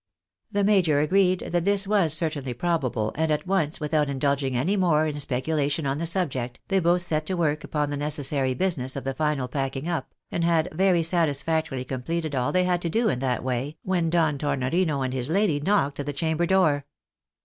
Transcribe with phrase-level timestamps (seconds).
[0.51, 5.05] The major agreed that this was certainly probable, and at once, without indulging any more
[5.05, 9.03] in speculation on the subject, they both set to work upon the necessary business of
[9.03, 13.19] the final packing up, and had very satisfactorily completed all they had to do in
[13.19, 16.87] that way, when Don Tornorino and his lady knocked at the chamber door.